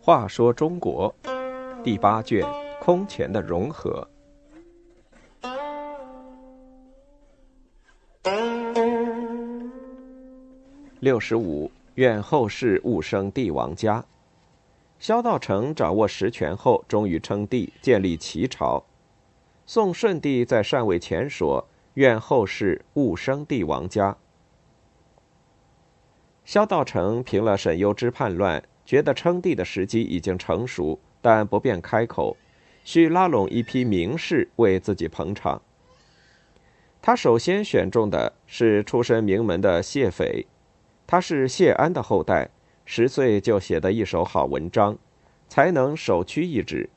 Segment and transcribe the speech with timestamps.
[0.00, 1.14] 话说中国
[1.84, 2.42] 第八卷
[2.80, 4.08] 空前的融合。
[11.00, 14.04] 六十五，愿后世勿生帝王家。
[14.98, 18.82] 萧道成掌握实权后，终于称帝，建立齐朝。
[19.64, 21.64] 宋顺帝在禅位前说
[21.98, 24.16] ：“愿后世勿生帝王家。”
[26.46, 28.62] 萧道成平了沈攸之叛乱。
[28.86, 32.38] 觉得称帝的时机已经成熟，但不便开口，
[32.84, 35.60] 需拉拢一批名士为自己捧场。
[37.02, 40.46] 他首先选中的是出身名门的谢斐，
[41.06, 42.48] 他是谢安的后代，
[42.86, 44.96] 十岁就写得一手好文章，
[45.50, 46.88] 才能首屈一指。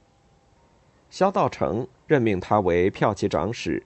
[1.09, 3.83] 萧道成任命他为骠骑长史，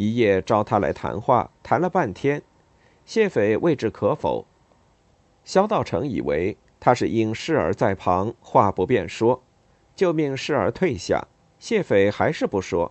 [0.00, 2.40] 一夜召他来谈话，谈了半天，
[3.04, 4.46] 谢斐未置可否。
[5.44, 6.56] 萧道成以为。
[6.82, 9.42] 他是因侍儿在旁，话不便说，
[9.94, 11.28] 就命侍儿退下。
[11.58, 12.90] 谢斐还是不说，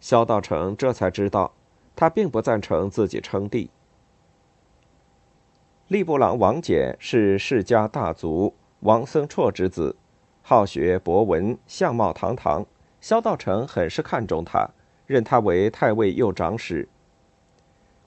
[0.00, 1.52] 萧道成这才知道，
[1.94, 3.70] 他并不赞成自己称帝。
[5.88, 9.94] 吏部郎王翦是世家大族王僧绰之子，
[10.42, 12.66] 好学博闻，相貌堂堂。
[13.00, 14.68] 萧道成很是看重他，
[15.14, 16.88] 任他为太尉右长史。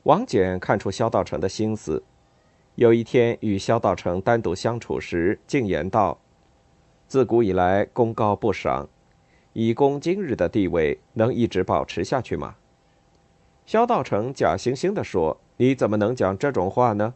[0.04, 2.04] 王翦看出萧道成的心思。
[2.76, 6.20] 有一天与萧道成单独相处时，竟言道
[7.08, 8.90] ：“自古以来功高不赏，
[9.54, 12.56] 以公今日的地位，能一直保持下去吗？”
[13.66, 17.14] 萧道成假惺惺地说：“你怎么能讲这种话呢？”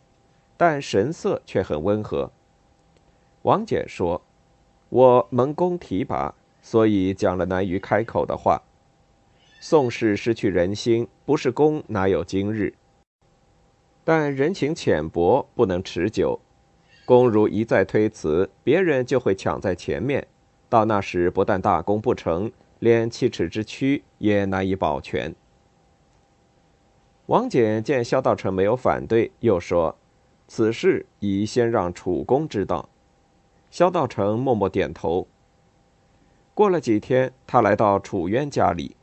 [0.56, 2.32] 但神色却很温和。
[3.42, 4.22] 王翦说
[4.88, 8.64] ：“我蒙公提拔，所以讲了难于开口的话。
[9.64, 12.74] 宋氏失去人心，不是公哪有今日？”
[14.04, 16.42] 但人情浅薄，不能持久。
[17.06, 20.28] 公如一再推辞，别人就会抢在前面。
[20.68, 25.36] 到那时，不但大功不成，连七尺之躯也难以保全。
[27.28, 29.96] 王翦见萧道成没有反对，又说
[30.50, 32.90] ：“此事宜先让楚公知道。”
[33.70, 35.28] 萧道成默默点头。
[36.56, 38.96] 过了几天，他来到楚渊家里，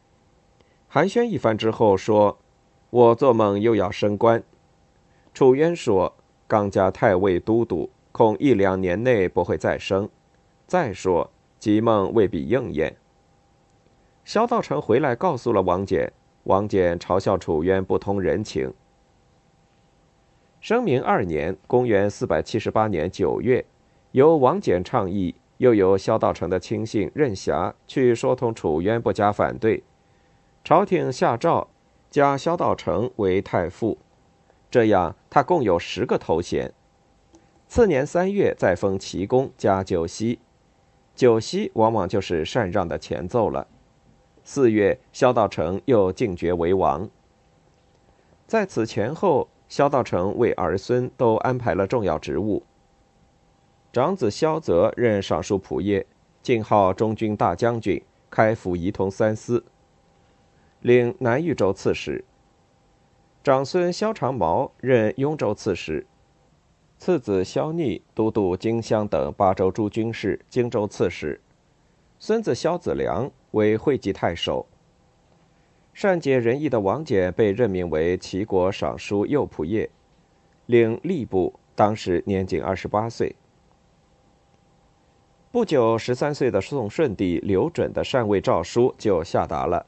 [0.91, 2.39] 寒暄一番之后，说
[2.89, 4.43] ：“我做梦又要升官。”
[5.35, 6.17] 楚渊说
[6.49, 10.09] ：“刚加太尉都督，恐一两年内不会再升。
[10.67, 12.97] 再说，吉梦未必应验。”
[14.25, 16.11] 萧道成回来告诉了王翦，
[16.45, 18.73] 王翦嘲笑楚渊不通人情。
[20.61, 23.65] 生明二年（公元478年九月），
[24.13, 29.83] 由王翦倡议，又由萧道成的亲信任侠去说通楚渊，不加反对。
[30.65, 31.69] 朝廷下诏，
[32.11, 33.99] 加萧道成为太傅。
[34.71, 36.73] 这样，他共有十个头衔。
[37.67, 40.39] 次年三月，再封齐公加九锡，
[41.15, 43.67] 九锡往往就是禅让的前奏了。
[44.45, 47.09] 四月，萧道成又进爵为王。
[48.47, 52.63] 在此前后，萧道成为儿孙都安排了重要职务。
[53.93, 56.07] 长子萧泽任尚书仆射，
[56.43, 59.63] 晋号中军大将军，开府仪同三司，
[60.89, 62.25] 领南豫州刺史。
[63.45, 66.07] 长孙萧长毛任雍州刺史，
[66.97, 71.39] 次子萧逆都督荆襄等八州诸军事，荆州刺史。
[72.19, 74.65] 孙子萧子良为会稽太守。
[75.93, 79.91] 善解人意的王翦被任命为齐国尚书右仆射，
[80.65, 83.37] 领吏部，当时年仅二十八岁。
[85.53, 89.85] 不久，十三岁的宋顺帝刘准的禅位诏书就下达了，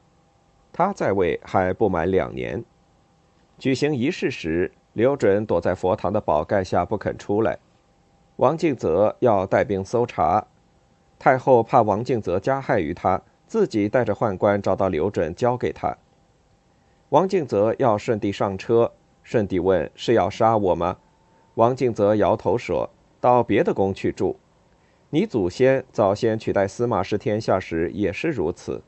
[0.73, 2.63] 他在位还不满两年。
[3.57, 7.59] 举行仪式时，刘准躲在佛堂的宝盖下不肯出来。
[8.37, 10.47] 王敬泽要带兵搜查，
[11.19, 15.95] 太后怕王敬泽加害于他，自己带着宦官找到刘准，交给他。
[17.09, 20.97] 王敬泽要顺帝上车，顺帝问：“是要杀我吗？”
[21.55, 24.39] 王敬泽摇头说：“到别的宫去住。
[25.09, 28.81] 你祖先早先取代司马氏天下时也是如此。”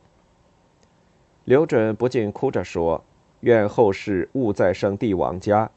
[1.46, 3.04] 刘准不禁哭着说。
[3.42, 5.70] 愿后世勿再生帝王家，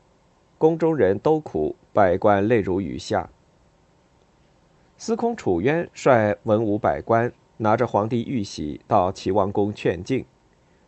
[0.57, 3.29] 宫中人都苦，百官泪如雨下。
[4.97, 10.25] 司空楚渊率文武百官，拿着皇帝玉玺到齐王宫劝进。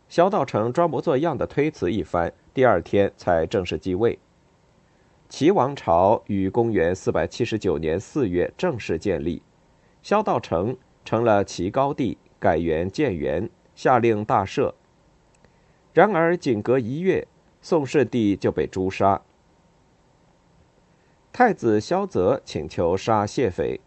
[0.07, 4.17] 萧道成装模作样的推辞一番，第二天才正式继位。
[5.27, 9.41] 齐王朝于公元四百七十九年四月正式建立，
[10.01, 13.49] 萧道成成了齐高帝，改元建元，
[13.79, 14.73] 下令大赦。
[15.93, 17.25] 然而，仅隔一月，
[17.61, 19.21] 宋世帝就被诛杀。
[21.31, 23.79] 太子萧泽请求杀谢斐，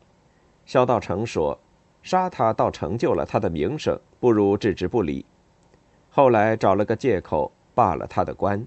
[0.65, 1.61] 萧道成说
[2.03, 5.27] ：“杀他倒成就了他的名声，不如置之不理。”
[6.09, 8.67] 后来找了个借口罢了他的官。